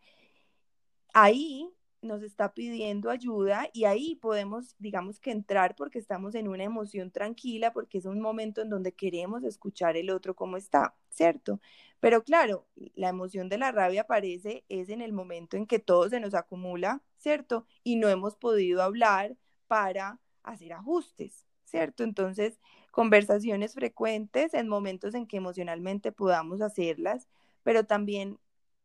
Ahí 1.13 1.69
nos 2.03 2.23
está 2.23 2.55
pidiendo 2.55 3.11
ayuda 3.11 3.69
y 3.73 3.85
ahí 3.85 4.17
podemos, 4.17 4.75
digamos 4.79 5.21
que 5.21 5.31
entrar 5.31 5.77
porque 5.77 5.99
estamos 5.99 6.35
en 6.35 6.49
una 6.49 6.65
emoción 6.65 7.11
tranquila, 7.11 7.73
porque 7.73 7.99
es 7.99 8.07
un 8.07 8.21
momento 8.21 8.63
en 8.63 8.71
donde 8.71 8.93
queremos 8.93 9.45
escuchar 9.45 9.97
el 9.97 10.11
otro 10.11 10.35
cómo 10.35 10.57
está, 10.57 10.95
¿cierto? 11.11 11.61
Pero 12.01 12.25
claro, 12.25 12.67
la 12.95 13.09
emoción 13.09 13.49
de 13.49 13.59
la 13.59 13.73
rabia 13.73 14.03
aparece 14.03 14.65
es 14.69 14.89
en 14.89 15.03
el 15.03 15.13
momento 15.13 15.57
en 15.57 15.67
que 15.67 15.79
todo 15.79 16.09
se 16.09 16.21
nos 16.21 16.35
acumula, 16.35 17.03
¿cierto? 17.19 17.67
Y 17.85 17.97
no 17.97 18.09
hemos 18.09 18.37
podido 18.37 18.83
hablar 18.83 19.37
para 19.67 20.19
hacer 20.43 20.73
ajustes, 20.73 21.47
¿cierto? 21.65 22.03
Entonces, 22.05 22.59
conversaciones 22.91 23.75
frecuentes 23.75 24.55
en 24.55 24.69
momentos 24.69 25.15
en 25.15 25.27
que 25.27 25.37
emocionalmente 25.37 26.13
podamos 26.13 26.61
hacerlas, 26.63 27.29
pero 27.63 27.85
también 27.85 28.39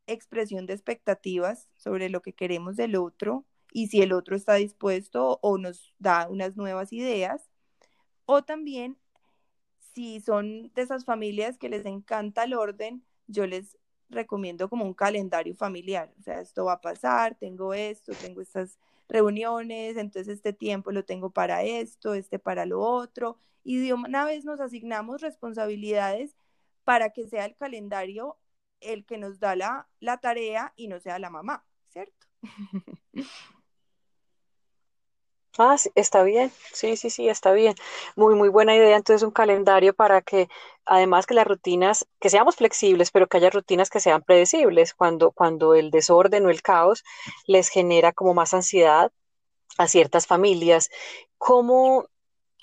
expresión 0.06 0.66
de 0.66 0.74
expectativas 0.74 1.68
sobre 1.76 2.08
lo 2.08 2.22
que 2.22 2.32
queremos 2.32 2.76
del 2.76 2.96
otro 2.96 3.44
y 3.72 3.88
si 3.88 4.00
el 4.02 4.12
otro 4.12 4.36
está 4.36 4.54
dispuesto 4.54 5.38
o 5.42 5.58
nos 5.58 5.94
da 5.98 6.28
unas 6.28 6.56
nuevas 6.56 6.92
ideas. 6.92 7.50
O 8.24 8.42
también, 8.42 8.96
si 9.78 10.20
son 10.20 10.72
de 10.74 10.82
esas 10.82 11.04
familias 11.04 11.58
que 11.58 11.68
les 11.68 11.84
encanta 11.86 12.44
el 12.44 12.54
orden, 12.54 13.04
yo 13.26 13.46
les 13.46 13.76
recomiendo 14.08 14.68
como 14.68 14.84
un 14.84 14.94
calendario 14.94 15.54
familiar. 15.54 16.12
O 16.18 16.22
sea, 16.22 16.40
esto 16.40 16.64
va 16.64 16.74
a 16.74 16.80
pasar, 16.80 17.36
tengo 17.38 17.74
esto, 17.74 18.12
tengo 18.14 18.40
estas 18.40 18.78
reuniones, 19.08 19.96
entonces 19.96 20.36
este 20.36 20.52
tiempo 20.52 20.92
lo 20.92 21.04
tengo 21.04 21.30
para 21.30 21.62
esto, 21.62 22.14
este 22.14 22.38
para 22.38 22.66
lo 22.66 22.80
otro. 22.80 23.36
Y 23.64 23.78
de 23.78 23.94
una 23.94 24.24
vez 24.24 24.44
nos 24.44 24.60
asignamos 24.60 25.20
responsabilidades 25.20 26.36
para 26.84 27.10
que 27.10 27.26
sea 27.26 27.44
el 27.46 27.56
calendario 27.56 28.38
el 28.80 29.04
que 29.06 29.18
nos 29.18 29.40
da 29.40 29.56
la, 29.56 29.88
la 30.00 30.18
tarea 30.18 30.72
y 30.76 30.88
no 30.88 31.00
sea 31.00 31.18
la 31.18 31.30
mamá, 31.30 31.64
¿cierto? 31.88 32.26
Ah, 35.58 35.78
sí, 35.78 35.90
está 35.94 36.22
bien, 36.22 36.52
sí, 36.72 36.96
sí, 36.96 37.08
sí, 37.08 37.28
está 37.30 37.52
bien. 37.52 37.74
Muy, 38.14 38.34
muy 38.34 38.50
buena 38.50 38.74
idea. 38.76 38.96
Entonces, 38.96 39.22
un 39.22 39.30
calendario 39.30 39.94
para 39.94 40.20
que, 40.20 40.48
además 40.84 41.26
que 41.26 41.32
las 41.34 41.46
rutinas, 41.46 42.06
que 42.20 42.28
seamos 42.28 42.56
flexibles, 42.56 43.10
pero 43.10 43.26
que 43.26 43.38
haya 43.38 43.48
rutinas 43.50 43.88
que 43.88 44.00
sean 44.00 44.22
predecibles. 44.22 44.92
Cuando, 44.94 45.30
cuando 45.32 45.74
el 45.74 45.90
desorden 45.90 46.44
o 46.46 46.50
el 46.50 46.60
caos 46.62 47.04
les 47.46 47.68
genera 47.70 48.12
como 48.12 48.34
más 48.34 48.52
ansiedad 48.52 49.12
a 49.78 49.88
ciertas 49.88 50.26
familias. 50.26 50.90
¿Cómo, 51.38 52.08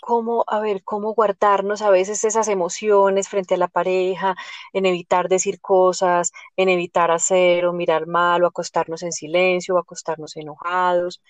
cómo, 0.05 0.43
a 0.47 0.59
ver, 0.59 0.83
cómo 0.83 1.13
guardarnos 1.13 1.81
a 1.81 1.89
veces 1.89 2.25
esas 2.25 2.49
emociones 2.49 3.29
frente 3.29 3.53
a 3.53 3.57
la 3.57 3.69
pareja, 3.69 4.35
en 4.73 4.85
evitar 4.85 5.29
decir 5.29 5.61
cosas, 5.61 6.33
en 6.57 6.67
evitar 6.67 7.09
hacer 7.09 7.65
o 7.65 7.71
mirar 7.71 8.05
mal 8.05 8.43
o 8.43 8.47
acostarnos 8.47 9.01
en 9.03 9.13
silencio 9.13 9.75
o 9.75 9.79
acostarnos 9.79 10.35
enojados. 10.35 11.21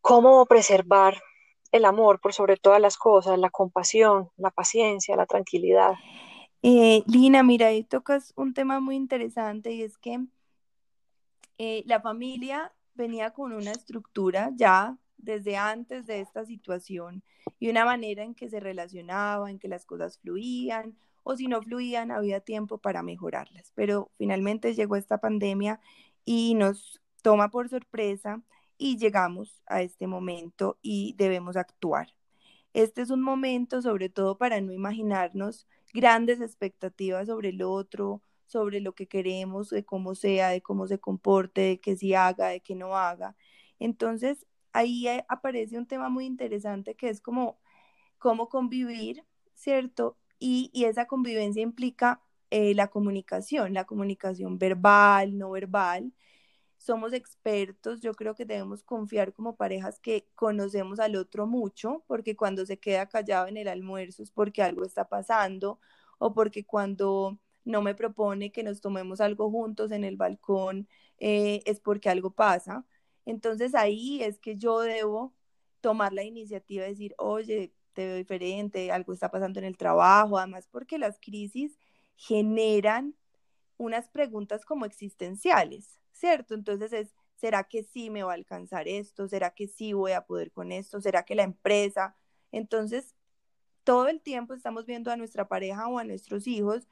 ¿Cómo 0.00 0.46
preservar 0.46 1.20
el 1.70 1.84
amor 1.84 2.18
por 2.18 2.32
sobre 2.32 2.56
todas 2.56 2.80
las 2.80 2.96
cosas, 2.96 3.38
la 3.38 3.50
compasión, 3.50 4.30
la 4.38 4.50
paciencia, 4.50 5.14
la 5.14 5.26
tranquilidad? 5.26 5.96
Eh, 6.62 7.02
Lina, 7.06 7.42
mira, 7.42 7.66
ahí 7.66 7.84
tocas 7.84 8.32
un 8.36 8.54
tema 8.54 8.80
muy 8.80 8.96
interesante 8.96 9.72
y 9.72 9.82
es 9.82 9.98
que 9.98 10.24
eh, 11.58 11.82
la 11.84 12.00
familia 12.00 12.72
venía 12.94 13.32
con 13.32 13.52
una 13.52 13.72
estructura 13.72 14.50
ya 14.54 14.96
desde 15.18 15.56
antes 15.56 16.06
de 16.06 16.20
esta 16.20 16.44
situación 16.44 17.22
y 17.58 17.70
una 17.70 17.84
manera 17.84 18.22
en 18.22 18.34
que 18.34 18.48
se 18.48 18.60
relacionaba, 18.60 19.50
en 19.50 19.58
que 19.58 19.68
las 19.68 19.84
cosas 19.84 20.18
fluían 20.18 20.96
o 21.22 21.36
si 21.36 21.48
no 21.48 21.60
fluían 21.62 22.10
había 22.10 22.40
tiempo 22.40 22.78
para 22.78 23.02
mejorarlas. 23.02 23.72
Pero 23.74 24.10
finalmente 24.16 24.74
llegó 24.74 24.96
esta 24.96 25.18
pandemia 25.18 25.80
y 26.24 26.54
nos 26.54 27.00
toma 27.22 27.50
por 27.50 27.68
sorpresa 27.68 28.42
y 28.78 28.98
llegamos 28.98 29.62
a 29.66 29.82
este 29.82 30.06
momento 30.06 30.78
y 30.82 31.14
debemos 31.16 31.56
actuar. 31.56 32.14
Este 32.74 33.02
es 33.02 33.10
un 33.10 33.22
momento 33.22 33.80
sobre 33.82 34.08
todo 34.08 34.36
para 34.36 34.60
no 34.60 34.72
imaginarnos 34.72 35.66
grandes 35.94 36.40
expectativas 36.40 37.26
sobre 37.26 37.48
el 37.48 37.62
otro, 37.62 38.22
sobre 38.46 38.80
lo 38.80 38.94
que 38.94 39.08
queremos, 39.08 39.70
de 39.70 39.84
cómo 39.84 40.14
sea, 40.14 40.50
de 40.50 40.60
cómo 40.60 40.86
se 40.86 40.98
comporte, 40.98 41.62
de 41.62 41.80
que 41.80 41.96
si 41.96 42.14
haga, 42.14 42.48
de 42.48 42.60
que 42.60 42.74
no 42.74 42.96
haga. 42.96 43.34
Entonces, 43.78 44.46
ahí 44.76 45.06
aparece 45.28 45.78
un 45.78 45.86
tema 45.86 46.08
muy 46.08 46.26
interesante 46.26 46.94
que 46.96 47.08
es 47.08 47.20
como 47.20 47.58
cómo 48.18 48.48
convivir, 48.48 49.24
¿cierto? 49.54 50.18
Y, 50.38 50.70
esa 50.84 51.06
convivencia 51.06 51.62
implica 51.62 52.22
eh, 52.50 52.74
la 52.74 52.88
comunicación, 52.88 53.74
la 53.74 53.84
comunicación 53.86 54.58
verbal, 54.58 55.38
no 55.38 55.50
verbal, 55.50 56.12
somos 56.78 57.12
expertos, 57.12 58.00
yo 58.02 58.14
creo 58.14 58.34
que 58.34 58.44
debemos 58.44 58.82
confiar 58.84 59.32
como 59.32 59.56
parejas 59.56 59.98
que 60.00 60.28
conocemos 60.34 61.00
al 61.00 61.16
otro 61.16 61.46
mucho, 61.46 62.04
porque 62.06 62.36
cuando 62.36 62.66
se 62.66 62.78
queda 62.78 63.08
callado 63.08 63.48
en 63.48 63.56
el 63.56 63.68
almuerzo 63.68 64.22
es 64.22 64.30
porque 64.30 64.62
algo 64.62 64.84
está 64.84 65.08
pasando, 65.08 65.80
o 66.18 66.34
porque 66.34 66.64
cuando 66.64 67.38
no 67.64 67.82
me 67.82 67.94
propone 67.94 68.52
que 68.52 68.62
nos 68.62 68.80
tomemos 68.80 69.20
algo 69.20 69.50
juntos 69.50 69.90
en 69.90 70.04
el 70.04 70.16
balcón 70.16 70.88
eh, 71.18 71.62
es 71.66 71.80
porque 71.80 72.08
algo 72.10 72.30
pasa. 72.32 72.84
Entonces 73.26 73.74
ahí 73.74 74.22
es 74.22 74.38
que 74.38 74.56
yo 74.56 74.80
debo 74.80 75.34
tomar 75.82 76.14
la 76.14 76.24
iniciativa 76.24 76.84
de 76.84 76.90
decir, 76.90 77.14
oye, 77.18 77.74
te 77.92 78.06
veo 78.06 78.16
diferente, 78.16 78.90
algo 78.90 79.12
está 79.12 79.30
pasando 79.30 79.58
en 79.58 79.66
el 79.66 79.76
trabajo, 79.76 80.38
además 80.38 80.68
porque 80.70 80.98
las 80.98 81.18
crisis 81.20 81.78
generan 82.16 83.14
unas 83.76 84.08
preguntas 84.08 84.64
como 84.64 84.86
existenciales. 84.86 86.00
¿cierto? 86.16 86.54
Entonces 86.54 86.92
es, 86.92 87.14
¿será 87.36 87.64
que 87.64 87.82
sí 87.84 88.10
me 88.10 88.22
va 88.22 88.32
a 88.32 88.34
alcanzar 88.34 88.88
esto? 88.88 89.28
¿Será 89.28 89.50
que 89.54 89.68
sí 89.68 89.92
voy 89.92 90.12
a 90.12 90.26
poder 90.26 90.50
con 90.52 90.72
esto? 90.72 91.00
¿Será 91.00 91.24
que 91.24 91.34
la 91.34 91.42
empresa? 91.44 92.16
Entonces, 92.52 93.14
todo 93.84 94.08
el 94.08 94.20
tiempo 94.20 94.54
estamos 94.54 94.86
viendo 94.86 95.10
a 95.10 95.16
nuestra 95.16 95.48
pareja 95.48 95.88
o 95.88 95.98
a 95.98 96.04
nuestros 96.04 96.46
hijos 96.46 96.88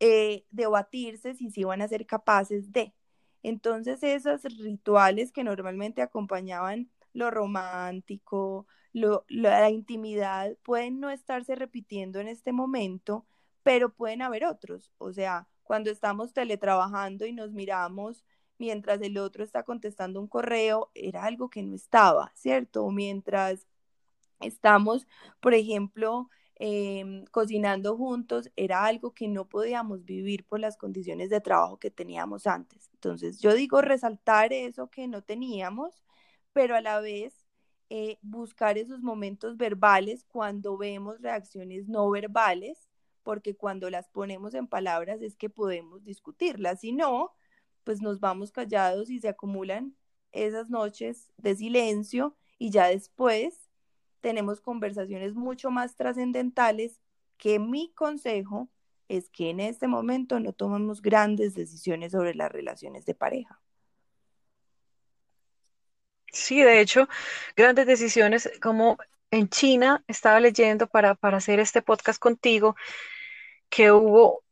eh, 0.00 0.46
debatirse 0.50 1.34
si 1.34 1.50
sí 1.50 1.64
van 1.64 1.82
a 1.82 1.88
ser 1.88 2.06
capaces 2.06 2.72
de. 2.72 2.94
Entonces, 3.42 4.02
esos 4.02 4.42
rituales 4.58 5.32
que 5.32 5.44
normalmente 5.44 6.02
acompañaban 6.02 6.90
lo 7.12 7.30
romántico, 7.30 8.66
lo, 8.92 9.24
la 9.28 9.70
intimidad, 9.70 10.56
pueden 10.62 11.00
no 11.00 11.10
estarse 11.10 11.54
repitiendo 11.54 12.20
en 12.20 12.28
este 12.28 12.52
momento, 12.52 13.26
pero 13.62 13.92
pueden 13.92 14.22
haber 14.22 14.44
otros. 14.44 14.92
O 14.98 15.12
sea, 15.12 15.48
cuando 15.62 15.90
estamos 15.90 16.32
teletrabajando 16.32 17.26
y 17.26 17.32
nos 17.32 17.52
miramos 17.52 18.24
mientras 18.58 19.00
el 19.02 19.18
otro 19.18 19.44
está 19.44 19.62
contestando 19.62 20.20
un 20.20 20.28
correo, 20.28 20.90
era 20.94 21.24
algo 21.24 21.50
que 21.50 21.62
no 21.62 21.74
estaba, 21.74 22.32
¿cierto? 22.34 22.90
Mientras 22.90 23.66
estamos, 24.40 25.06
por 25.40 25.54
ejemplo, 25.54 26.30
em, 26.58 27.24
cocinando 27.26 27.96
juntos, 27.96 28.50
era 28.56 28.84
algo 28.84 29.14
que 29.14 29.28
no 29.28 29.48
podíamos 29.48 30.04
vivir 30.04 30.44
por 30.44 30.60
las 30.60 30.76
condiciones 30.76 31.30
de 31.30 31.40
trabajo 31.40 31.78
que 31.78 31.90
teníamos 31.90 32.46
antes. 32.46 32.90
Entonces, 32.94 33.40
yo 33.40 33.54
digo 33.54 33.80
resaltar 33.82 34.52
eso 34.52 34.90
que 34.90 35.08
no 35.08 35.22
teníamos, 35.22 36.02
pero 36.52 36.76
a 36.76 36.80
la 36.80 37.00
vez 37.00 37.46
eh, 37.90 38.18
buscar 38.22 38.78
esos 38.78 39.02
momentos 39.02 39.56
verbales 39.56 40.24
cuando 40.24 40.76
vemos 40.76 41.20
reacciones 41.22 41.88
no 41.88 42.10
verbales 42.10 42.88
porque 43.22 43.54
cuando 43.54 43.90
las 43.90 44.08
ponemos 44.08 44.54
en 44.54 44.66
palabras 44.66 45.20
es 45.20 45.36
que 45.36 45.50
podemos 45.50 46.02
discutirlas, 46.04 46.80
si 46.80 46.92
no, 46.92 47.34
pues 47.84 48.00
nos 48.00 48.20
vamos 48.20 48.52
callados 48.52 49.10
y 49.10 49.20
se 49.20 49.28
acumulan 49.28 49.94
esas 50.32 50.70
noches 50.70 51.30
de 51.36 51.54
silencio 51.54 52.36
y 52.58 52.70
ya 52.70 52.86
después 52.86 53.67
tenemos 54.20 54.60
conversaciones 54.60 55.34
mucho 55.34 55.70
más 55.70 55.96
trascendentales 55.96 57.00
que 57.36 57.58
mi 57.58 57.92
consejo 57.94 58.68
es 59.08 59.30
que 59.30 59.50
en 59.50 59.60
este 59.60 59.88
momento 59.88 60.38
no 60.40 60.52
tomemos 60.52 61.00
grandes 61.00 61.54
decisiones 61.54 62.12
sobre 62.12 62.34
las 62.34 62.52
relaciones 62.52 63.06
de 63.06 63.14
pareja. 63.14 63.60
Sí, 66.30 66.62
de 66.62 66.80
hecho, 66.80 67.08
grandes 67.56 67.86
decisiones 67.86 68.50
como 68.60 68.98
en 69.30 69.48
China, 69.48 70.04
estaba 70.08 70.40
leyendo 70.40 70.86
para, 70.86 71.14
para 71.14 71.38
hacer 71.38 71.60
este 71.60 71.82
podcast 71.82 72.18
contigo, 72.18 72.76
que 73.68 73.92
hubo 73.92 74.42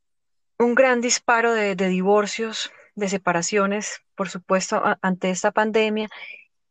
un 0.59 0.75
gran 0.75 1.01
disparo 1.01 1.53
de, 1.53 1.75
divorcios, 1.75 2.73
de 2.95 3.09
separaciones, 3.09 4.03
por 4.15 4.29
supuesto, 4.29 4.83
ante 5.03 5.31
esta 5.31 5.51
pandemia, 5.51 6.09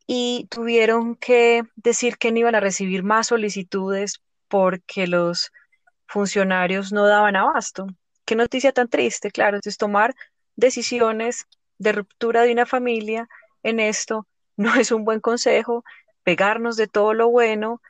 y 0.07 0.47
tuvieron 0.49 1.15
que 1.15 1.63
decir 1.75 2.17
que 2.17 2.31
no 2.31 2.39
iban 2.39 2.55
a 2.55 2.59
recibir 2.59 3.03
más 3.03 3.27
solicitudes 3.27 4.21
porque 4.47 5.07
los 5.07 5.51
funcionarios 6.07 6.91
no 6.91 7.07
daban 7.07 7.35
abasto. 7.35 7.87
Qué 8.25 8.35
noticia 8.35 8.71
tan 8.71 8.87
triste, 8.87 9.31
claro. 9.31 9.57
Entonces, 9.57 9.77
tomar 9.77 10.15
decisiones 10.55 11.47
de 11.77 11.91
ruptura 11.91 12.43
de 12.43 12.51
una 12.51 12.65
familia 12.65 13.27
en 13.63 13.79
esto 13.79 14.27
no 14.57 14.75
es 14.75 14.91
un 14.91 15.05
buen 15.05 15.19
consejo. 15.19 15.83
Pegarnos 16.23 16.77
de 16.77 16.87
todo 16.87 17.13
lo 17.13 17.29
bueno, 17.29 17.81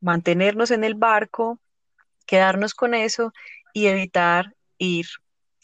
mantenernos 0.00 0.70
en 0.70 0.84
el 0.84 0.94
barco, 0.94 1.60
quedarnos 2.26 2.74
con 2.74 2.94
eso 2.94 3.32
y 3.72 3.86
evitar 3.86 4.54
ir 4.78 5.06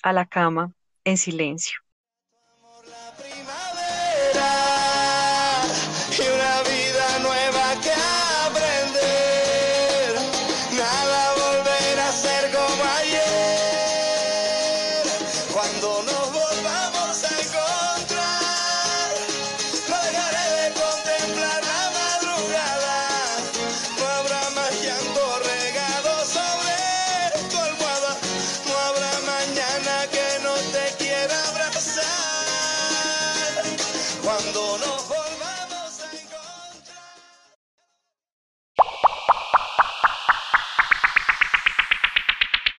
a 0.03 0.13
la 0.13 0.27
cama 0.27 0.73
en 1.05 1.17
silencio. 1.17 1.81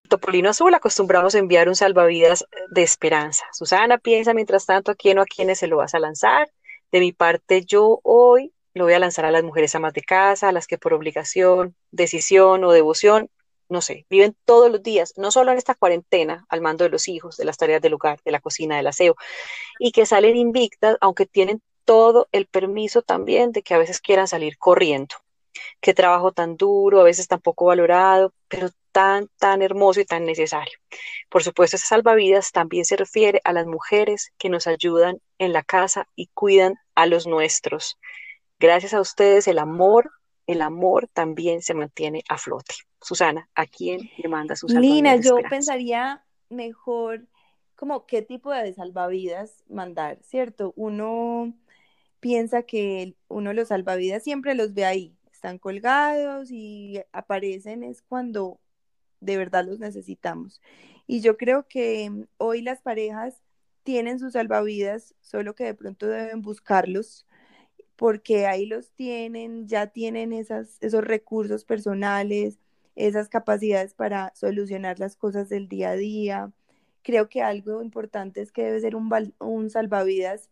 Topolino 0.09 0.49
Azul 0.49 0.73
acostumbramos 0.73 1.35
a 1.35 1.37
enviar 1.39 1.69
un 1.69 1.75
salvavidas 1.75 2.43
de 2.71 2.81
esperanza. 2.81 3.45
Susana 3.53 3.99
piensa 3.99 4.33
mientras 4.33 4.65
tanto 4.65 4.91
a 4.91 4.95
quién 4.95 5.19
o 5.19 5.21
a 5.21 5.25
quiénes 5.25 5.59
se 5.59 5.67
lo 5.67 5.77
vas 5.77 5.93
a 5.93 5.99
lanzar. 5.99 6.51
De 6.91 6.99
mi 6.99 7.11
parte, 7.13 7.63
yo 7.63 7.99
hoy 8.03 8.51
lo 8.73 8.85
voy 8.85 8.93
a 8.93 8.99
lanzar 8.99 9.25
a 9.25 9.31
las 9.31 9.43
mujeres 9.43 9.75
amas 9.75 9.93
de 9.93 10.01
casa, 10.01 10.49
a 10.49 10.51
las 10.51 10.65
que 10.65 10.79
por 10.79 10.93
obligación, 10.93 11.75
decisión 11.91 12.63
o 12.63 12.71
devoción, 12.71 13.29
no 13.69 13.81
sé, 13.81 14.07
viven 14.09 14.35
todos 14.45 14.71
los 14.71 14.81
días, 14.81 15.13
no 15.15 15.29
solo 15.29 15.51
en 15.51 15.59
esta 15.59 15.75
cuarentena, 15.75 16.43
al 16.49 16.61
mando 16.61 16.85
de 16.85 16.89
los 16.89 17.07
hijos, 17.07 17.37
de 17.37 17.45
las 17.45 17.57
tareas 17.57 17.81
del 17.81 17.93
hogar, 17.93 18.19
de 18.25 18.31
la 18.31 18.39
cocina, 18.39 18.77
del 18.77 18.87
aseo, 18.87 19.15
y 19.77 19.91
que 19.91 20.07
salen 20.07 20.35
invictas, 20.35 20.97
aunque 21.01 21.27
tienen 21.27 21.61
todo 21.85 22.27
el 22.31 22.47
permiso 22.47 23.03
también 23.03 23.51
de 23.51 23.61
que 23.61 23.75
a 23.75 23.77
veces 23.77 24.01
quieran 24.01 24.27
salir 24.27 24.57
corriendo. 24.57 25.15
Qué 25.81 25.93
trabajo 25.93 26.31
tan 26.31 26.57
duro, 26.57 27.01
a 27.01 27.03
veces 27.03 27.27
tan 27.27 27.39
poco 27.39 27.65
valorado, 27.65 28.33
pero 28.47 28.69
tan, 28.91 29.29
tan 29.37 29.61
hermoso 29.61 30.01
y 30.01 30.05
tan 30.05 30.25
necesario. 30.25 30.77
Por 31.29 31.43
supuesto, 31.43 31.75
ese 31.75 31.87
salvavidas 31.87 32.51
también 32.51 32.85
se 32.85 32.97
refiere 32.97 33.41
a 33.43 33.53
las 33.53 33.65
mujeres 33.65 34.31
que 34.37 34.49
nos 34.49 34.67
ayudan 34.67 35.19
en 35.37 35.53
la 35.53 35.63
casa 35.63 36.07
y 36.15 36.27
cuidan 36.33 36.75
a 36.95 37.05
los 37.05 37.27
nuestros. 37.27 37.97
Gracias 38.59 38.93
a 38.93 39.01
ustedes, 39.01 39.47
el 39.47 39.59
amor, 39.59 40.11
el 40.47 40.61
amor 40.61 41.07
también 41.13 41.61
se 41.61 41.73
mantiene 41.73 42.23
a 42.27 42.37
flote. 42.37 42.75
Susana, 43.01 43.47
¿a 43.55 43.65
quién 43.65 44.09
le 44.17 44.27
manda 44.27 44.55
su 44.55 44.67
salvavidas? 44.67 44.95
Lina, 44.95 45.15
yo 45.17 45.37
pensaría 45.49 46.25
mejor 46.49 47.27
como 47.75 48.05
qué 48.05 48.21
tipo 48.21 48.51
de 48.51 48.73
salvavidas 48.73 49.63
mandar, 49.69 50.19
¿cierto? 50.21 50.73
Uno 50.75 51.53
piensa 52.19 52.63
que 52.63 53.15
uno 53.29 53.53
los 53.53 53.69
salvavidas 53.69 54.21
siempre 54.23 54.53
los 54.53 54.73
ve 54.73 54.83
ahí, 54.83 55.15
están 55.39 55.57
colgados 55.57 56.51
y 56.51 57.01
aparecen 57.13 57.83
es 57.83 58.01
cuando 58.01 58.59
de 59.21 59.37
verdad 59.37 59.65
los 59.65 59.79
necesitamos. 59.79 60.61
Y 61.07 61.21
yo 61.21 61.37
creo 61.37 61.65
que 61.67 62.09
mm, 62.09 62.25
hoy 62.37 62.61
las 62.61 62.81
parejas 62.81 63.41
tienen 63.83 64.19
sus 64.19 64.33
salvavidas, 64.33 65.15
solo 65.21 65.55
que 65.55 65.63
de 65.63 65.73
pronto 65.73 66.07
deben 66.07 66.41
buscarlos 66.41 67.25
porque 67.95 68.47
ahí 68.47 68.65
los 68.65 68.91
tienen, 68.91 69.67
ya 69.67 69.87
tienen 69.87 70.33
esas, 70.33 70.77
esos 70.81 71.03
recursos 71.03 71.63
personales, 71.65 72.59
esas 72.95 73.29
capacidades 73.29 73.93
para 73.93 74.33
solucionar 74.35 74.99
las 74.99 75.15
cosas 75.15 75.47
del 75.49 75.69
día 75.69 75.91
a 75.91 75.95
día. 75.95 76.51
Creo 77.01 77.29
que 77.29 77.41
algo 77.41 77.81
importante 77.81 78.41
es 78.41 78.51
que 78.51 78.63
debe 78.63 78.81
ser 78.81 78.95
un, 78.95 79.33
un 79.39 79.69
salvavidas 79.69 80.49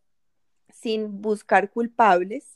sin 0.74 1.22
buscar 1.22 1.72
culpables, 1.72 2.56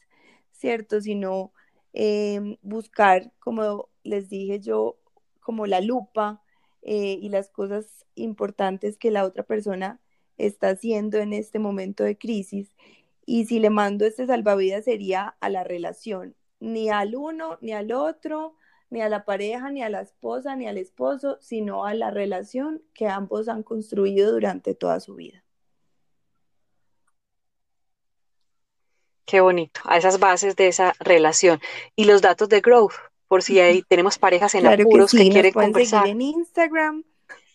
¿cierto? 0.53 1.01
Sino 1.01 1.51
em, 1.93 2.57
buscar, 2.61 3.31
como 3.39 3.89
les 4.03 4.29
dije 4.29 4.59
yo, 4.59 4.97
como 5.39 5.67
la 5.67 5.81
lupa 5.81 6.41
eh, 6.81 7.17
y 7.21 7.29
las 7.29 7.49
cosas 7.49 8.05
importantes 8.15 8.97
que 8.97 9.11
la 9.11 9.25
otra 9.25 9.43
persona 9.43 9.99
está 10.37 10.69
haciendo 10.69 11.17
en 11.19 11.33
este 11.33 11.59
momento 11.59 12.03
de 12.03 12.17
crisis 12.17 12.73
y 13.25 13.45
si 13.45 13.59
le 13.59 13.69
mando 13.69 14.05
este 14.05 14.25
salvavidas 14.27 14.85
sería 14.85 15.35
a 15.39 15.49
la 15.49 15.63
relación, 15.63 16.35
ni 16.59 16.89
al 16.89 17.15
uno, 17.15 17.57
ni 17.61 17.73
al 17.73 17.91
otro, 17.91 18.55
ni 18.89 19.01
a 19.01 19.09
la 19.09 19.25
pareja, 19.25 19.71
ni 19.71 19.83
a 19.83 19.89
la 19.89 20.01
esposa, 20.01 20.55
ni 20.55 20.67
al 20.67 20.77
esposo, 20.77 21.37
sino 21.39 21.85
a 21.85 21.93
la 21.93 22.11
relación 22.11 22.83
que 22.93 23.07
ambos 23.07 23.47
han 23.47 23.63
construido 23.63 24.33
durante 24.33 24.75
toda 24.75 24.99
su 24.99 25.15
vida. 25.15 25.43
Qué 29.31 29.39
bonito, 29.39 29.79
a 29.85 29.95
esas 29.95 30.19
bases 30.19 30.57
de 30.57 30.67
esa 30.67 30.93
relación. 30.99 31.61
Y 31.95 32.03
los 32.03 32.21
datos 32.21 32.49
de 32.49 32.59
Growth, 32.59 32.95
por 33.29 33.43
si 33.43 33.61
ahí 33.61 33.81
tenemos 33.87 34.17
parejas 34.19 34.53
en 34.55 34.67
apuros 34.67 35.13
que, 35.13 35.29
quieren 35.29 35.53
conversar. 35.53 36.05
en 36.05 36.19
Instagram, 36.19 37.05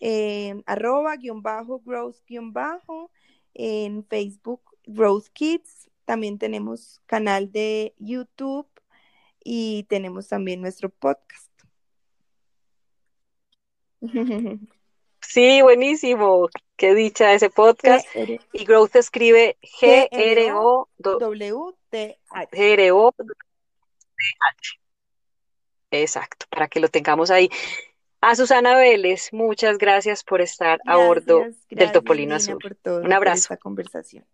eh, 0.00 0.62
arroba 0.64 1.14
guion 1.16 1.42
bajo 1.42 1.82
growth 1.84 2.16
guion 2.26 2.54
bajo, 2.54 3.10
en 3.52 4.06
Facebook 4.06 4.62
Growth 4.86 5.26
Kids, 5.34 5.90
también 6.06 6.38
tenemos 6.38 7.02
canal 7.04 7.52
de 7.52 7.94
YouTube 7.98 8.66
y 9.44 9.82
tenemos 9.90 10.28
también 10.28 10.62
nuestro 10.62 10.88
podcast. 10.88 11.52
Sí, 15.36 15.60
buenísimo. 15.60 16.48
Qué 16.76 16.94
dicha 16.94 17.34
ese 17.34 17.50
podcast. 17.50 18.08
Y 18.54 18.64
Growth 18.64 18.96
escribe 18.96 19.58
G-R-O-W-T-H. 19.60 22.18
G-R-O-W-T-H. 22.52 24.80
Exacto, 25.90 26.46
para 26.48 26.68
que 26.68 26.80
lo 26.80 26.88
tengamos 26.88 27.30
ahí. 27.30 27.50
A 28.22 28.34
Susana 28.34 28.78
Vélez, 28.78 29.30
muchas 29.34 29.76
gracias 29.76 30.24
por 30.24 30.40
estar 30.40 30.80
a 30.86 30.96
bordo 30.96 31.44
del 31.68 31.92
Topolino 31.92 32.36
Azul. 32.36 32.56
Un 32.86 33.12
abrazo. 33.12 33.58
conversación. 33.58 34.24